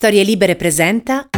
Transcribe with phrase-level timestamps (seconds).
[0.00, 1.28] Storie Libere presenta.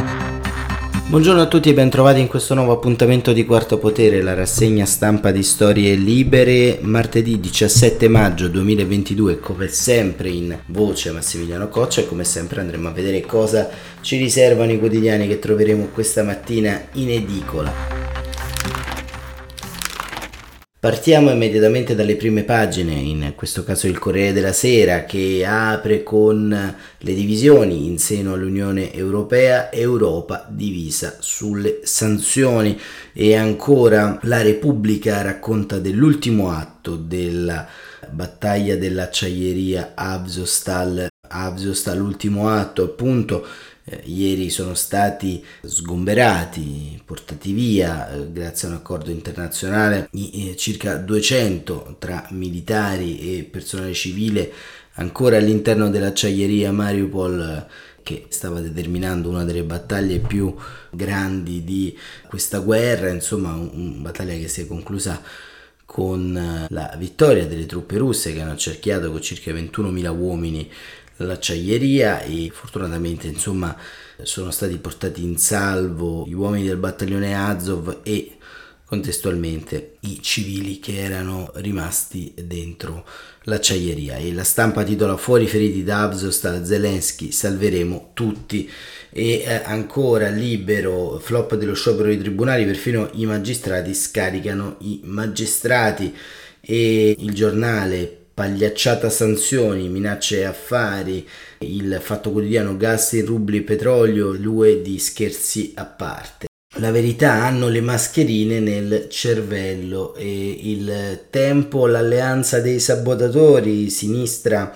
[1.08, 5.32] Buongiorno a tutti e bentrovati in questo nuovo appuntamento di Quarto Potere, la rassegna stampa
[5.32, 12.22] di Storie Libere, martedì 17 maggio 2022, come sempre in voce Massimiliano Coccia e come
[12.22, 13.69] sempre andremo a vedere cosa
[14.01, 18.02] ci riservano i quotidiani che troveremo questa mattina in edicola.
[20.83, 26.49] Partiamo immediatamente dalle prime pagine, in questo caso il Corriere della Sera che apre con
[26.99, 32.77] le divisioni in seno all'Unione Europea, Europa divisa sulle sanzioni.
[33.12, 37.64] E ancora la Repubblica racconta dell'ultimo atto della
[38.10, 43.46] battaglia dell'acciaieria Avzostal, Avzostal l'ultimo atto appunto
[43.84, 50.56] eh, ieri sono stati sgomberati, portati via, eh, grazie a un accordo internazionale, i, eh,
[50.56, 54.52] circa 200 tra militari e personale civile
[54.95, 60.55] ancora all'interno dell'acciaieria Mariupol eh, che stava determinando una delle battaglie più
[60.91, 61.96] grandi di
[62.28, 65.22] questa guerra, insomma una un battaglia che si è conclusa
[65.84, 70.70] con eh, la vittoria delle truppe russe che hanno accerchiato con circa 21.000 uomini
[71.23, 73.77] l'acciaieria e fortunatamente insomma
[74.23, 78.37] sono stati portati in salvo gli uomini del battaglione Azov e
[78.92, 83.06] contestualmente i civili che erano rimasti dentro
[83.45, 84.17] l'acciaieria.
[84.17, 88.70] E la stampa titola fuori feriti da Avzostal Zelensky salveremo tutti
[89.09, 96.15] e eh, ancora libero flop dello sciopero dei tribunali perfino i magistrati scaricano i magistrati.
[96.61, 101.27] E il giornale pagliacciata sanzioni, minacce affari,
[101.58, 106.47] il fatto quotidiano gas in rubli e petrolio, l'UE di scherzi a parte.
[106.77, 114.75] La verità hanno le mascherine nel cervello e il tempo, l'alleanza dei sabotatori, sinistra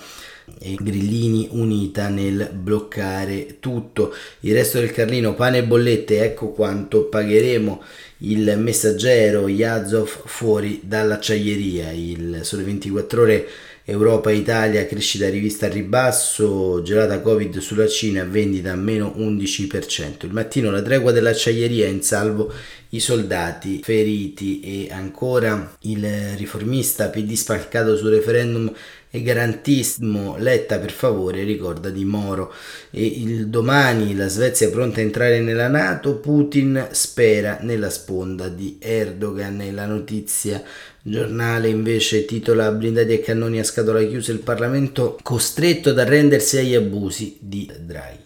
[0.59, 4.15] e Grillini unita nel bloccare tutto.
[4.41, 7.83] Il resto del Carlino, pane e bollette, ecco quanto pagheremo.
[8.19, 11.91] Il messaggero Yazov fuori dall'acciaieria.
[11.91, 13.49] Il Sole 24 ore
[13.89, 20.27] Europa Italia crescita rivista a ribasso, gelata Covid sulla Cina, vendita a meno 11%.
[20.27, 22.53] Il mattino la tregua dell'acciaieria in salvo
[22.89, 26.05] i soldati feriti e ancora il
[26.37, 28.73] riformista PD spaccato sul referendum
[29.09, 32.53] e garantismo Letta per favore ricorda di Moro
[32.91, 38.49] e il domani la Svezia è pronta a entrare nella Nato Putin spera nella sponda
[38.49, 40.63] di Erdogan e la notizia
[41.09, 46.75] giornale invece titola blindati e cannoni a scatola chiusa il Parlamento costretto ad arrendersi agli
[46.75, 48.25] abusi di Draghi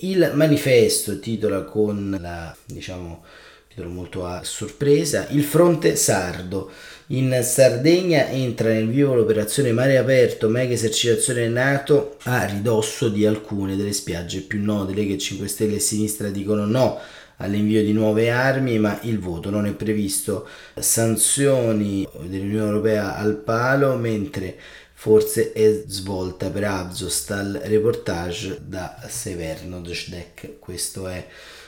[0.00, 3.24] il manifesto titola con la diciamo
[3.68, 6.70] titolo molto a sorpresa il fronte sardo
[7.10, 13.76] in Sardegna entra nel vivo l'operazione Mare Aperto, mega esercitazione NATO a ridosso di alcune
[13.76, 14.92] delle spiagge più note.
[14.92, 17.00] Lega 5 Stelle e Sinistra dicono no
[17.38, 20.46] all'invio di nuove armi, ma il voto non è previsto.
[20.74, 24.56] Sanzioni dell'Unione Europea al palo, mentre
[24.92, 27.60] forse è svolta per Azostal.
[27.64, 30.58] Reportage da Severno Dosdek.
[30.58, 31.26] Questo è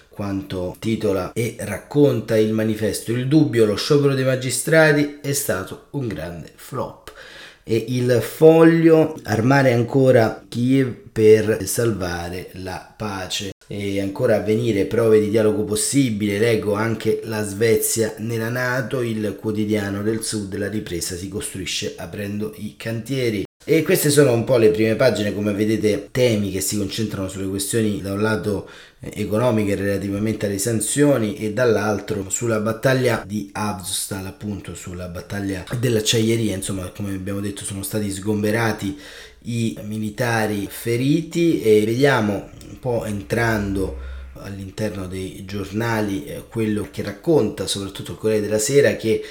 [0.08, 3.12] quanto titola e racconta il manifesto.
[3.12, 7.12] Il dubbio, lo sciopero dei magistrati è stato un grande flop.
[7.62, 13.52] E il foglio, armare ancora Kiev per salvare la pace.
[13.72, 19.36] E ancora a venire prove di dialogo possibile, leggo anche la Svezia nella Nato, il
[19.40, 23.44] quotidiano del Sud, la ripresa si costruisce aprendo i cantieri.
[23.62, 27.46] E queste sono un po' le prime pagine, come vedete, temi che si concentrano sulle
[27.46, 28.66] questioni da un lato
[29.00, 36.54] eh, economiche relativamente alle sanzioni e dall'altro sulla battaglia di Avstal, appunto sulla battaglia dell'acciaieria,
[36.54, 38.98] insomma, come abbiamo detto, sono stati sgomberati
[39.42, 43.98] i militari feriti e vediamo un po' entrando
[44.36, 49.22] all'interno dei giornali eh, quello che racconta soprattutto il Corriere della Sera che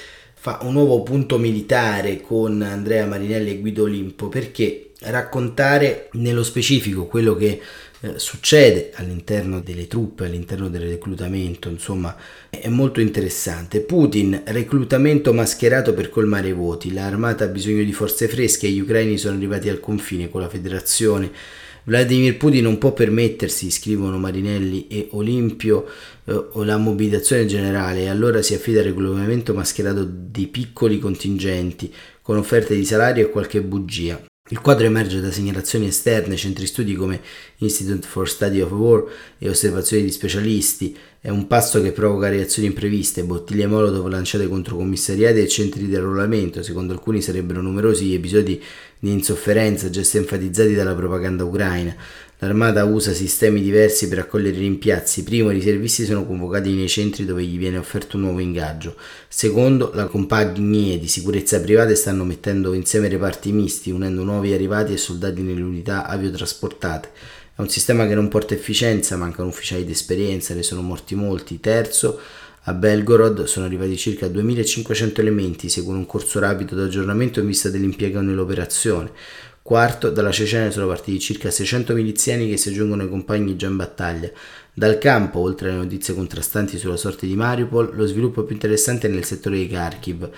[0.42, 7.04] fa un nuovo punto militare con Andrea Marinelli e Guido Olimpo perché raccontare nello specifico
[7.04, 7.60] quello che
[8.00, 12.16] eh, succede all'interno delle truppe, all'interno del reclutamento, insomma,
[12.48, 13.80] è molto interessante.
[13.80, 19.18] Putin, reclutamento mascherato per colmare i voti, l'armata ha bisogno di forze fresche gli ucraini
[19.18, 21.30] sono arrivati al confine con la federazione
[21.84, 25.86] Vladimir Putin non può permettersi, scrivono Marinelli e Olimpio,
[26.24, 31.92] eh, la mobilitazione generale e allora si affida al regolamento mascherato di piccoli contingenti
[32.22, 34.29] con offerte di salario e qualche bugia.
[34.52, 37.20] Il quadro emerge da segnalazioni esterne, centri studi come
[37.58, 39.04] Institute for Study of War
[39.38, 40.96] e osservazioni di specialisti.
[41.20, 45.94] È un passo che provoca reazioni impreviste, bottiglie molotov lanciate contro commissariati e centri di
[45.94, 46.64] arruolamento.
[46.64, 48.60] Secondo alcuni sarebbero numerosi gli episodi
[48.98, 51.94] di insofferenza già enfatizzati dalla propaganda ucraina.
[52.42, 55.22] L'armata usa sistemi diversi per accogliere i rimpiazzi.
[55.24, 58.96] Primo, i riservisti sono convocati nei centri dove gli viene offerto un nuovo ingaggio.
[59.28, 64.96] Secondo, le compagnie di sicurezza private stanno mettendo insieme reparti misti, unendo nuovi arrivati e
[64.96, 67.10] soldati nelle unità aviotrasportate.
[67.54, 71.60] È un sistema che non porta efficienza, mancano ufficiali di esperienza, ne sono morti molti.
[71.60, 72.18] Terzo,
[72.64, 78.22] a Belgorod sono arrivati circa 2500 elementi, seguono un corso rapido d'aggiornamento in vista dell'impiego
[78.22, 79.10] nell'operazione.
[79.62, 83.76] Quarto, dalla Cecenia sono partiti circa 600 miliziani che si aggiungono ai compagni già in
[83.76, 84.30] battaglia.
[84.72, 89.10] Dal campo, oltre alle notizie contrastanti sulla sorte di Mariupol, lo sviluppo più interessante è
[89.10, 90.30] nel settore di Kharkiv.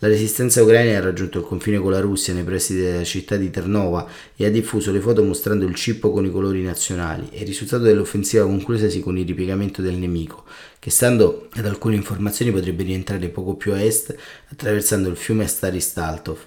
[0.00, 3.48] La resistenza ucraina ha raggiunto il confine con la Russia nei pressi della città di
[3.48, 4.06] Ternova
[4.36, 7.26] e ha diffuso le foto mostrando il cippo con i colori nazionali.
[7.32, 10.44] il risultato dell'offensiva conclusasi con il ripiegamento del nemico,
[10.78, 14.14] che stando ad alcune informazioni potrebbe rientrare poco più a est
[14.50, 16.40] attraversando il fiume Staristaltov.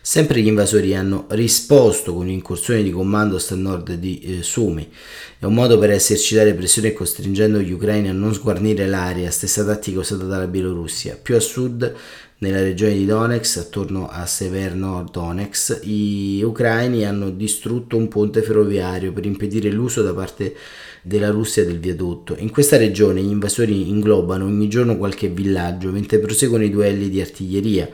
[0.00, 4.90] Sempre gli invasori hanno risposto con un'incursione di comando a nord di eh, Sumi.
[5.38, 10.00] È un modo per esercitare pressione costringendo gli ucraini a non sguarnire l'area, stessa tattica
[10.00, 11.16] usata dalla Bielorussia.
[11.22, 11.94] Più a sud
[12.40, 19.26] nella regione di Donetsk, attorno a Severno-Donetsk, i ucraini hanno distrutto un ponte ferroviario per
[19.26, 20.54] impedire l'uso da parte
[21.02, 22.36] della Russia del viadotto.
[22.38, 27.20] In questa regione gli invasori inglobano ogni giorno qualche villaggio mentre proseguono i duelli di
[27.20, 27.88] artiglieria.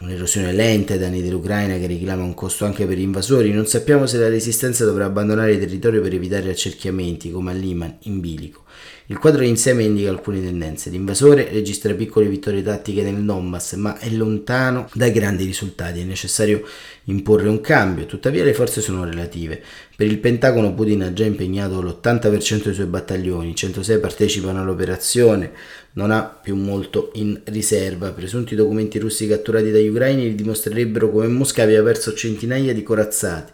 [0.00, 3.52] Un'erosione lenta ai danni dell'Ucraina che reclama un costo anche per gli invasori.
[3.52, 7.96] Non sappiamo se la resistenza dovrà abbandonare il territorio per evitare accerchiamenti come a Liman
[8.02, 8.62] in bilico.
[9.10, 10.90] Il quadro insieme indica alcune tendenze.
[10.90, 16.00] L'invasore registra piccole vittorie tattiche nel Donbass, ma è lontano dai grandi risultati.
[16.00, 16.62] È necessario
[17.04, 19.62] imporre un cambio, tuttavia le forze sono relative.
[19.96, 25.52] Per il Pentagono Putin ha già impegnato l'80% dei suoi battaglioni, 106 partecipano all'operazione,
[25.92, 28.12] non ha più molto in riserva.
[28.12, 33.52] Presunti documenti russi catturati dagli ucraini dimostrerebbero come Mosca aveva perso centinaia di corazzati.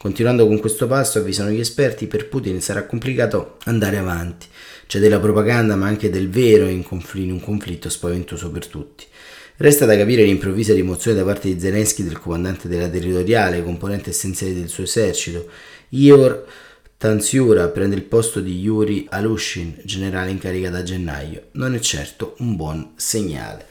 [0.00, 4.46] Continuando con questo passo, avvisano gli esperti, per Putin sarà complicato andare avanti.
[4.86, 9.04] C'è della propaganda, ma anche del vero in, confl- in un conflitto spaventoso per tutti.
[9.56, 14.54] Resta da capire l'improvvisa rimozione da parte di Zelensky del comandante della territoriale, componente essenziale
[14.54, 15.50] del suo esercito.
[15.90, 16.46] Ior
[16.96, 21.48] Tansiura prende il posto di Yuri Alushin, generale in carica da gennaio.
[21.52, 23.66] Non è certo un buon segnale.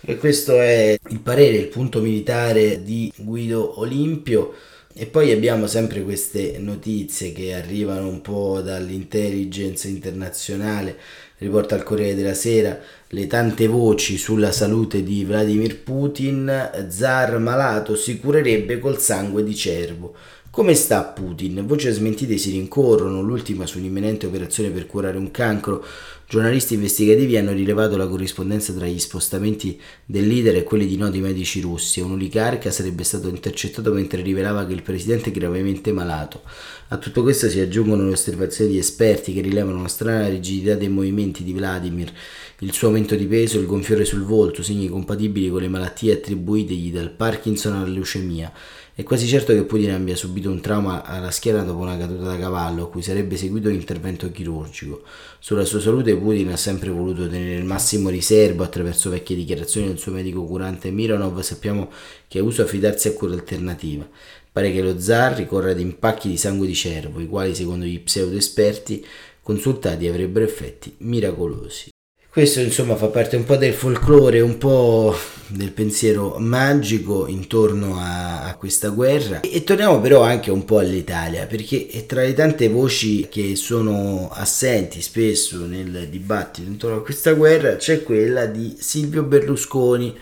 [0.00, 4.54] E questo è il parere, il punto militare di Guido Olimpio.
[5.00, 10.96] E poi abbiamo sempre queste notizie che arrivano un po' dall'intelligence internazionale,
[11.38, 17.94] riporta il Corriere della Sera le tante voci sulla salute di Vladimir Putin, zar malato
[17.94, 20.16] si curerebbe col sangue di cervo.
[20.58, 21.64] Come sta Putin?
[21.68, 25.84] Voci smentite si rincorrono, l'ultima su un'imminente operazione per curare un cancro.
[26.26, 31.20] Giornalisti investigativi hanno rilevato la corrispondenza tra gli spostamenti del leader e quelli di noti
[31.20, 32.00] medici russi.
[32.00, 36.42] Un oligarca sarebbe stato intercettato mentre rivelava che il presidente è gravemente malato.
[36.88, 40.88] A tutto questo si aggiungono le osservazioni di esperti che rilevano una strana rigidità dei
[40.88, 42.12] movimenti di Vladimir,
[42.58, 46.90] il suo aumento di peso, il gonfiore sul volto, segni compatibili con le malattie attribuitegli
[46.90, 48.52] dal Parkinson alla leucemia.
[48.98, 52.36] È quasi certo che Putin abbia subito un trauma alla schiena dopo una caduta da
[52.36, 55.04] cavallo, a cui sarebbe seguito un intervento chirurgico.
[55.38, 60.00] Sulla sua salute Putin ha sempre voluto tenere il massimo riservo attraverso vecchie dichiarazioni del
[60.00, 61.92] suo medico curante Mironov, sappiamo
[62.26, 64.04] che usa affidarsi a cura alternativa.
[64.50, 68.00] Pare che lo zar ricorra ad impacchi di sangue di cervo, i quali secondo gli
[68.00, 69.06] pseudo esperti
[69.40, 71.90] consultati avrebbero effetti miracolosi.
[72.38, 75.12] Questo insomma fa parte un po' del folklore, un po'
[75.48, 79.40] del pensiero magico intorno a, a, questa guerra.
[79.40, 85.02] E torniamo però anche un po' all'Italia perché tra le tante voci che sono assenti
[85.02, 90.16] spesso nel dibattito intorno a questa guerra c'è quella di Silvio Berlusconi.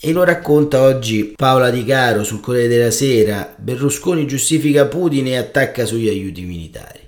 [0.00, 3.54] E lo racconta oggi Paola Di Caro sul Corriere della Sera.
[3.54, 7.05] Berlusconi giustifica Putin e attacca sugli aiuti militari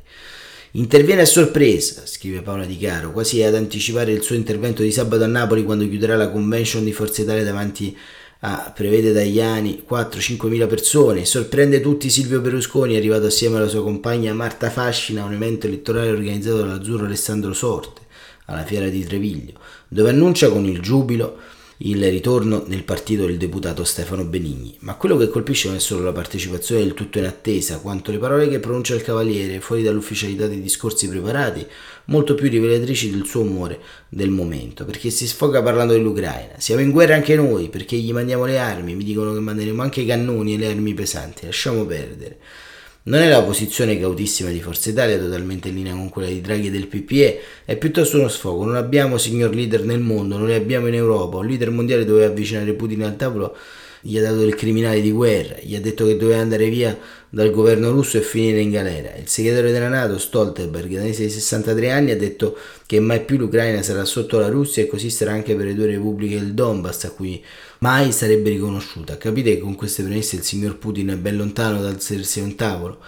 [0.72, 5.24] Interviene a sorpresa, scrive Paola Di Caro, quasi ad anticipare il suo intervento di sabato
[5.24, 7.96] a Napoli quando chiuderà la convention di Forza Italia davanti
[8.40, 11.24] a, prevede Tajani, 4-5 mila persone.
[11.24, 16.10] Sorprende tutti Silvio Berlusconi, arrivato assieme alla sua compagna Marta Fascina a un evento elettorale
[16.10, 18.02] organizzato dall'azzurro Alessandro Sorte,
[18.44, 19.54] alla fiera di Treviglio,
[19.88, 21.38] dove annuncia con il giubilo
[21.82, 24.76] il ritorno nel partito del deputato Stefano Benigni.
[24.80, 28.18] Ma quello che colpisce non è solo la partecipazione del tutto in attesa, quanto le
[28.18, 31.64] parole che pronuncia il Cavaliere, fuori dall'ufficialità dei discorsi preparati,
[32.06, 36.54] molto più rivelatrici del suo umore del momento, perché si sfoga parlando dell'Ucraina.
[36.58, 40.00] Siamo in guerra anche noi, perché gli mandiamo le armi, mi dicono che manderemo anche
[40.00, 42.38] i cannoni e le armi pesanti, lasciamo perdere.
[43.08, 46.66] Non è la posizione cautissima di Forza Italia, totalmente in linea con quella di Draghi
[46.66, 48.66] e del PPE, è piuttosto uno sfogo.
[48.66, 51.38] Non abbiamo signor leader nel mondo, non ne abbiamo in Europa.
[51.38, 53.56] Un leader mondiale doveva avvicinare Putin al tavolo,
[54.00, 56.98] gli ha dato del criminale di guerra, gli ha detto che doveva andare via
[57.30, 59.14] dal governo russo e finire in galera.
[59.16, 63.82] Il segretario della Nato, Stoltenberg, danese di 63 anni, ha detto che mai più l'Ucraina
[63.82, 67.10] sarà sotto la Russia e così sarà anche per le due repubbliche del Donbass a
[67.10, 67.42] cui
[67.80, 69.18] mai sarebbe riconosciuta.
[69.18, 72.54] Capite che con queste premesse il signor Putin è ben lontano dal sedersi a un
[72.54, 72.98] tavolo?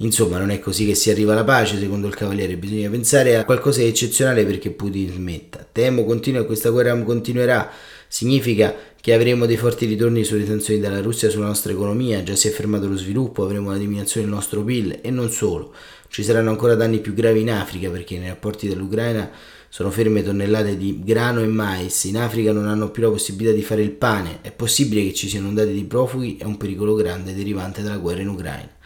[0.00, 3.44] Insomma, non è così che si arriva alla pace, secondo il Cavaliere, bisogna pensare a
[3.44, 5.66] qualcosa di eccezionale perché Putin smetta.
[5.70, 7.68] Temo continua, questa guerra continuerà,
[8.08, 12.48] significa che avremo dei forti ritorni sulle sanzioni della Russia sulla nostra economia, già si
[12.48, 15.72] è fermato lo sviluppo, avremo una diminuzione del nostro PIL e non solo.
[16.08, 19.30] Ci saranno ancora danni più gravi in Africa perché nei rapporti dell'Ucraina
[19.68, 23.62] sono ferme tonnellate di grano e mais, in Africa non hanno più la possibilità di
[23.62, 27.34] fare il pane, è possibile che ci siano ondate di profughi e un pericolo grande
[27.34, 28.77] derivante dalla guerra in Ucraina.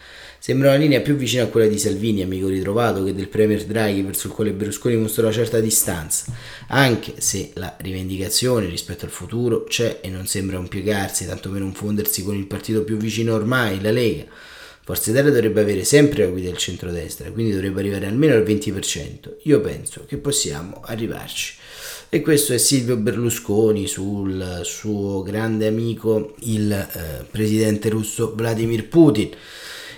[0.45, 4.01] Sembra una linea più vicina a quella di Salvini, amico ritrovato, che del Premier Draghi,
[4.01, 6.25] verso il quale Berlusconi mostra una certa distanza,
[6.67, 11.73] anche se la rivendicazione rispetto al futuro c'è e non sembra un piegarsi, tantomeno un
[11.73, 14.25] fondersi con il partito più vicino ormai, la Lega.
[14.83, 19.35] Forza Italia dovrebbe avere sempre la guida del centrodestra, quindi dovrebbe arrivare almeno al 20%.
[19.43, 21.55] Io penso che possiamo arrivarci.
[22.09, 29.31] E questo è Silvio Berlusconi sul suo grande amico, il eh, presidente russo Vladimir Putin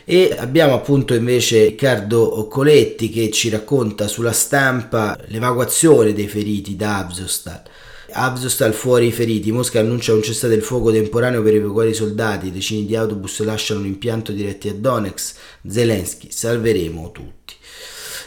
[0.05, 6.99] e abbiamo appunto invece Riccardo Coletti che ci racconta sulla stampa l'evacuazione dei feriti da
[6.99, 7.63] Avzostal.
[8.11, 12.51] Avzostal fuori i feriti, Mosca annuncia un cessate il fuoco temporaneo per evacuare i soldati,
[12.51, 15.35] decine di autobus lasciano l'impianto diretti a Donetsk,
[15.67, 17.54] Zelensky, salveremo tutti.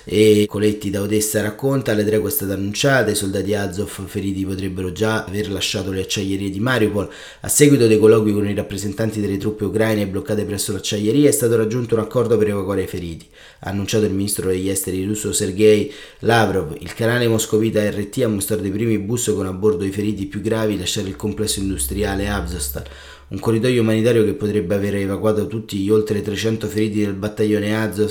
[0.05, 4.93] E Coletti da Odessa racconta, le tregua è stata annunciata, i soldati Azov feriti potrebbero
[4.93, 7.09] già aver lasciato le acciaierie di Mariupol.
[7.41, 11.57] A seguito dei colloqui con i rappresentanti delle truppe ucraine bloccate presso l'acciaieria è stato
[11.57, 13.27] raggiunto un accordo per evacuare i feriti,
[13.61, 16.77] ha annunciato il ministro degli esteri russo Sergei Lavrov.
[16.81, 20.41] Il canale moscovita RT ha mostrato i primi bus con a bordo i feriti più
[20.41, 22.85] gravi lasciare il complesso industriale Avzostal
[23.29, 28.11] un corridoio umanitario che potrebbe aver evacuato tutti gli oltre 300 feriti del battaglione Azov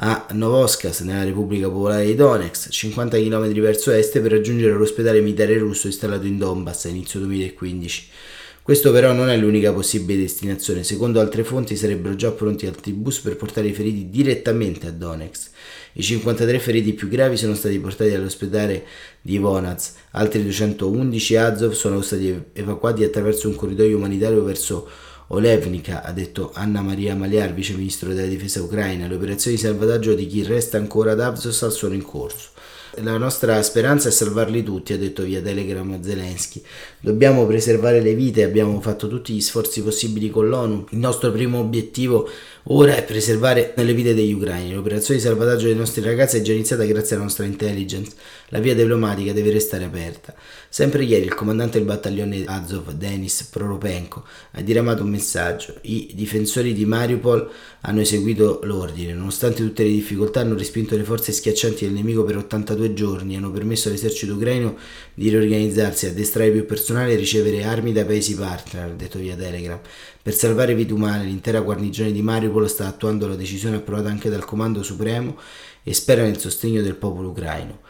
[0.00, 5.58] a Novoskas nella Repubblica Popolare di Donetsk, 50 km verso est per raggiungere l'ospedale militare
[5.58, 8.06] russo installato in Donbass a inizio 2015.
[8.62, 13.18] Questo però non è l'unica possibile destinazione, secondo altre fonti sarebbero già pronti altri bus
[13.18, 15.50] per portare i feriti direttamente a Donetsk.
[15.94, 18.84] I 53 feriti più gravi sono stati portati all'ospedale
[19.20, 24.88] di Vonaz, altri 211 Azov sono stati evacuati attraverso un corridoio umanitario verso
[25.30, 30.14] Olevnica, ha detto Anna Maria Maliar, vice ministro della difesa ucraina, le operazioni di salvataggio
[30.14, 32.48] di chi resta ancora ad Avzostal sono in corso.
[33.02, 36.62] La nostra speranza è salvarli tutti, ha detto via Telegram Zelensky.
[36.98, 40.86] Dobbiamo preservare le vite, abbiamo fatto tutti gli sforzi possibili con l'ONU.
[40.90, 42.28] Il nostro primo obiettivo
[42.64, 44.72] ora è preservare le vite degli ucraini.
[44.72, 48.12] L'operazione di salvataggio dei nostri ragazzi è già iniziata grazie alla nostra intelligence.
[48.48, 50.34] La via diplomatica deve restare aperta.
[50.68, 55.76] Sempre ieri il comandante del battaglione Azov, Denis Proropenko, ha diramato un messaggio.
[55.82, 57.50] I difensori di Mariupol
[57.82, 59.14] hanno eseguito l'ordine.
[59.14, 63.50] Nonostante tutte le difficoltà hanno respinto le forze schiaccianti del nemico per 82 giorni, hanno
[63.50, 64.76] permesso all'esercito ucraino
[65.14, 69.80] di riorganizzarsi, addestrare più personale e ricevere armi da paesi partner, ha detto via Telegram.
[70.28, 74.44] Per salvare vite umane, l'intera guarnigione di Mariupol sta attuando la decisione approvata anche dal
[74.44, 75.38] Comando Supremo
[75.82, 77.80] e spera nel sostegno del popolo ucraino.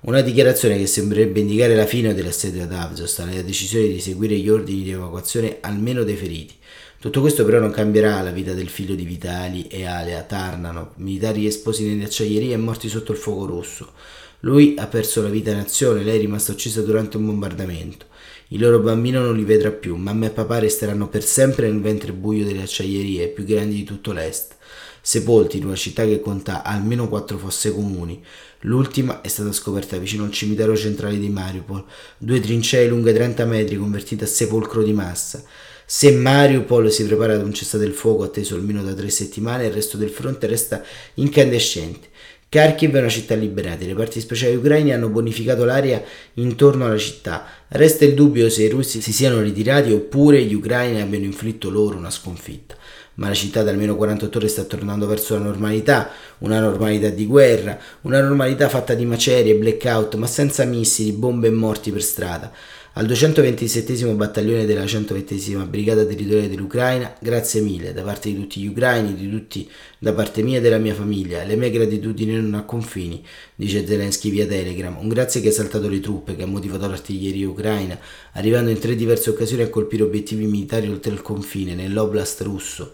[0.00, 4.36] Una dichiarazione che sembrerebbe indicare la fine dell'assedio ad Avzostal e la decisione di seguire
[4.36, 6.56] gli ordini di evacuazione almeno dei feriti.
[6.98, 11.46] Tutto questo però non cambierà la vita del figlio di Vitali e Alea Tarnano, militari
[11.46, 13.92] esposi nelle acciaierie e morti sotto il fuoco rosso.
[14.40, 18.06] Lui ha perso la vita in azione, lei è rimasta uccisa durante un bombardamento.
[18.54, 22.12] Il loro bambino non li vedrà più, mamma e papà resteranno per sempre nel ventre
[22.12, 24.54] buio delle acciaierie più grandi di tutto l'est,
[25.00, 28.22] sepolti in una città che conta almeno quattro fosse comuni.
[28.60, 31.84] L'ultima è stata scoperta vicino al cimitero centrale di Mariupol,
[32.16, 35.42] due trincee lunghe 30 metri convertite a sepolcro di massa.
[35.84, 39.72] Se Mariupol si prepara ad un cessate il fuoco atteso almeno da tre settimane, il
[39.72, 40.80] resto del fronte resta
[41.14, 42.06] incandescente.
[42.54, 46.00] Kharkiv è una città liberata, i reparti speciali ucraini hanno bonificato l'area
[46.34, 47.46] intorno alla città.
[47.66, 51.96] Resta il dubbio se i russi si siano ritirati oppure gli ucraini abbiano inflitto loro
[51.96, 52.76] una sconfitta.
[53.14, 57.26] Ma la città da almeno 48 ore sta tornando verso la normalità, una normalità di
[57.26, 62.52] guerra, una normalità fatta di macerie, blackout, ma senza missili, bombe e morti per strada
[62.96, 68.68] al 227 battaglione della 120 Brigata Territoriale dell'Ucraina, grazie mille da parte di tutti gli
[68.68, 71.42] ucraini, di tutti da parte mia e della mia famiglia.
[71.42, 73.20] Le mie gratitudini non ha confini,
[73.56, 74.96] dice Zelensky via Telegram.
[74.96, 77.98] Un grazie che ha saltato le truppe, che ha motivato l'artiglieria ucraina,
[78.34, 82.92] arrivando in tre diverse occasioni a colpire obiettivi militari oltre il confine, nell'oblast russo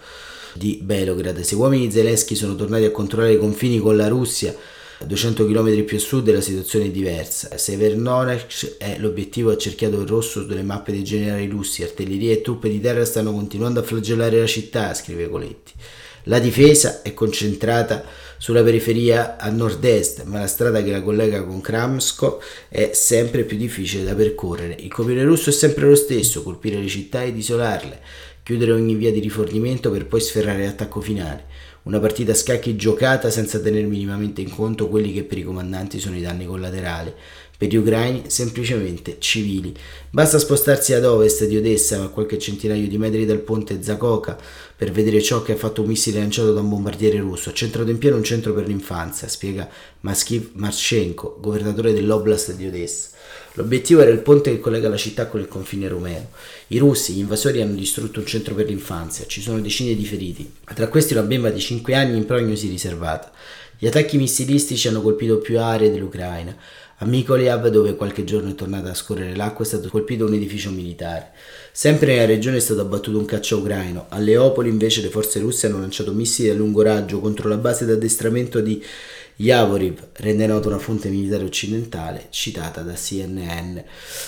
[0.54, 1.40] di Belgrad.
[1.40, 4.54] Se uomini Zelensky sono tornati a controllare i confini con la Russia,
[5.06, 7.56] 200 km più a sud la situazione è diversa.
[7.56, 11.82] Severnonec è l'obiettivo accerchiato in rosso sulle mappe dei generali russi.
[11.82, 15.72] Artiglieria e truppe di terra stanno continuando a flagellare la città, scrive Coletti.
[16.24, 18.04] La difesa è concentrata
[18.36, 23.56] sulla periferia a nord-est, ma la strada che la collega con Kramsko è sempre più
[23.56, 24.76] difficile da percorrere.
[24.80, 28.00] Il copione russo è sempre lo stesso, colpire le città ed isolarle,
[28.42, 31.44] chiudere ogni via di rifornimento per poi sferrare l'attacco finale.
[31.82, 35.98] Una partita a scacchi giocata senza tenere minimamente in conto quelli che per i comandanti
[35.98, 37.12] sono i danni collaterali
[37.60, 39.74] per gli ucraini semplicemente civili.
[40.08, 44.38] Basta spostarsi ad ovest di Odessa, a qualche centinaio di metri dal ponte Zakoka,
[44.74, 47.50] per vedere ciò che ha fatto un missile lanciato da un bombardiere russo.
[47.50, 49.68] Ha centrato in pieno un centro per l'infanzia, spiega
[50.00, 53.08] Maskiv Marchenko, governatore dell'oblast di Odessa.
[53.54, 56.30] L'obiettivo era il ponte che collega la città con il confine rumeno.
[56.68, 59.26] I russi, gli invasori, hanno distrutto un centro per l'infanzia.
[59.26, 60.52] Ci sono decine di feriti.
[60.72, 63.32] Tra questi una bimba di 5 anni in prognosi riservata.
[63.76, 66.54] Gli attacchi missilistici hanno colpito più aree dell'Ucraina.
[66.98, 70.70] A Mykolaiv, dove qualche giorno è tornata a scorrere l'acqua, è stato colpito un edificio
[70.70, 71.32] militare.
[71.72, 74.06] Sempre nella regione è stato abbattuto un caccia ucraino.
[74.08, 77.86] A Leopoli invece le forze russe hanno lanciato missili a lungo raggio contro la base
[77.86, 78.82] d'addestramento di
[79.40, 83.78] Yavoriv rende nota una fonte militare occidentale citata da CNN.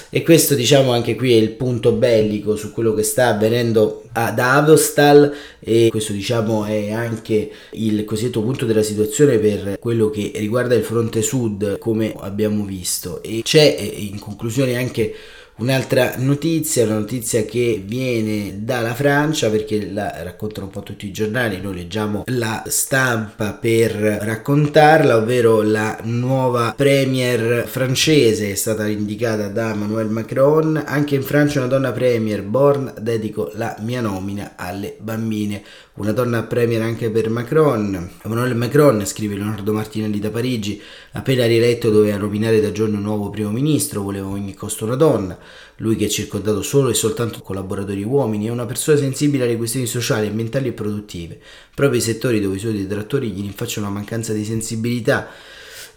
[0.09, 4.39] E questo diciamo anche qui è il punto bellico su quello che sta avvenendo ad
[4.39, 10.75] Avostal e questo diciamo è anche il cosiddetto punto della situazione per quello che riguarda
[10.75, 15.15] il fronte sud come abbiamo visto e c'è in conclusione anche
[15.55, 21.13] Un'altra notizia, una notizia che viene dalla Francia perché la raccontano un po' tutti i
[21.13, 29.49] giornali, noi leggiamo la stampa per raccontarla, ovvero la nuova premier francese è stata indicata
[29.49, 34.97] da Emmanuel Macron, anche in Francia una donna premier, Born, dedico la mia nomina alle
[34.99, 35.63] bambine.
[35.95, 38.13] Una donna premier anche per Macron.
[38.23, 40.81] Emmanuel Macron, scrive Leonardo Martinelli da Parigi,
[41.13, 44.95] appena rieletto doveva nominare da giorno un nuovo primo ministro, voleva a ogni costo una
[44.95, 45.39] donna.
[45.77, 49.87] Lui che è circondato solo e soltanto collaboratori uomini è una persona sensibile alle questioni
[49.87, 51.41] sociali, ambientali e produttive,
[51.75, 55.29] proprio i settori dove i suoi detrattori gli rinfacciano una mancanza di sensibilità.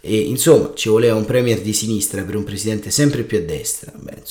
[0.02, 3.92] E, insomma, ci voleva un premier di sinistra per un presidente sempre più a destra.
[3.96, 4.22] Beh.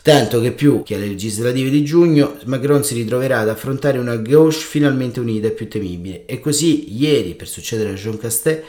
[0.00, 4.56] Tanto che più che alle legislative di giugno, Macron si ritroverà ad affrontare una gauche
[4.56, 6.24] finalmente unita e più temibile.
[6.24, 8.62] E così, ieri, per succedere a Jean Castex,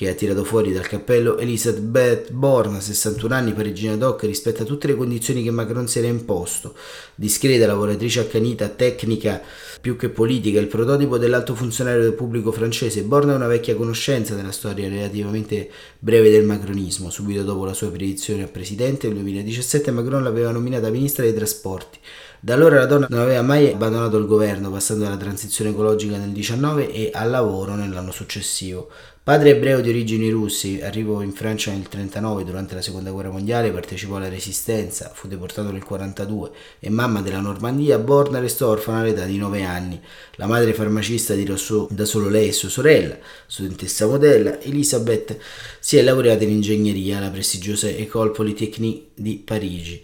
[0.00, 4.96] che ha tirato fuori dal cappello Elisabeth Born, 61 anni, parigina doc, rispetta tutte le
[4.96, 6.74] condizioni che Macron si era imposto.
[7.14, 9.42] Discreta, lavoratrice accanita, tecnica
[9.78, 13.02] più che politica, il prototipo dell'alto funzionario del pubblico francese.
[13.02, 17.10] Born è una vecchia conoscenza della storia relativamente breve del macronismo.
[17.10, 21.98] Subito dopo la sua predizione a presidente nel 2017, Macron l'aveva nominata ministra dei trasporti.
[22.42, 26.30] Da allora la donna non aveva mai abbandonato il governo, passando dalla transizione ecologica nel
[26.30, 28.88] 19 e al lavoro nell'anno successivo.
[29.30, 33.70] Padre ebreo di origini russi, arrivò in Francia nel 1939 durante la seconda guerra mondiale,
[33.70, 39.26] partecipò alla resistenza, fu deportato nel 1942 e mamma della Normandia, Born restò orfana all'età
[39.26, 40.00] di 9 anni.
[40.32, 43.16] La madre farmacista di Rousseau, da solo lei e sua sorella,
[43.46, 45.38] studentessa modella, Elisabeth
[45.78, 50.02] si è laureata in ingegneria alla prestigiosa École Polytechnique di Parigi.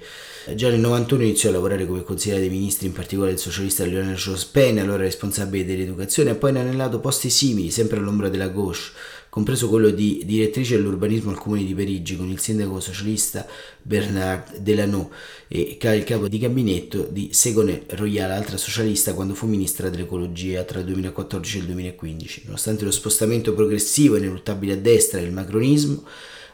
[0.54, 4.14] Già nel 91 iniziò a lavorare come consigliere dei ministri, in particolare il socialista Lionel
[4.14, 8.92] Jospin, allora responsabile dell'educazione, e poi ne ha anellato posti simili, sempre all'ombra della gauche,
[9.36, 13.46] compreso quello di direttrice dell'urbanismo al comune di Parigi con il sindaco socialista
[13.82, 15.10] Bernard Delano
[15.46, 20.78] e il capo di gabinetto di Segone Royal, altra socialista, quando fu ministra dell'ecologia tra
[20.78, 22.42] il 2014 e il 2015.
[22.46, 26.04] Nonostante lo spostamento progressivo e ineluttabile a destra il macronismo,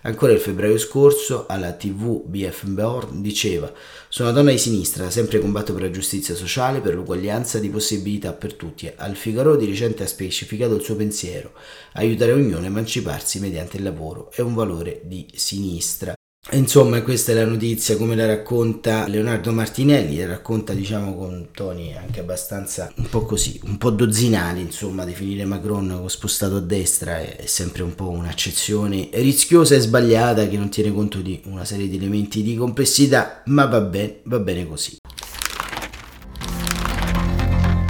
[0.05, 3.73] Ancora il febbraio scorso alla TV BF Born diceva
[4.09, 8.33] sono una donna di sinistra, sempre combatto per la giustizia sociale, per l'uguaglianza di possibilità
[8.33, 8.93] per tutti.
[8.97, 11.53] Al Figaro di recente ha specificato il suo pensiero,
[11.93, 16.15] aiutare ognuno a emanciparsi mediante il lavoro è un valore di sinistra.
[16.51, 21.97] Insomma, questa è la notizia come la racconta Leonardo Martinelli, la racconta diciamo con toni
[21.97, 27.47] anche abbastanza un po' così, un po' dozzinali, insomma, definire Macron spostato a destra è
[27.47, 31.97] sempre un po' un'accezione rischiosa e sbagliata che non tiene conto di una serie di
[31.97, 35.02] elementi di complessità, ma va bene, va bene così.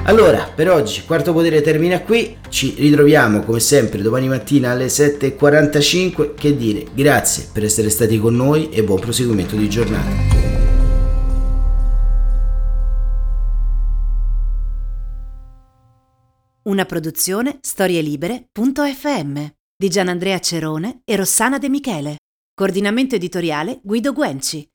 [0.04, 6.34] Allora, per oggi Quarto Potere termina qui, ci ritroviamo come sempre domani mattina alle 7.45,
[6.34, 10.10] che dire, grazie per essere stati con noi e buon proseguimento di giornata.
[16.64, 19.44] Una produzione storielibere.fm
[19.76, 22.16] di Gianandrea Cerone e Rossana De Michele.
[22.54, 24.71] Coordinamento editoriale Guido Guenci.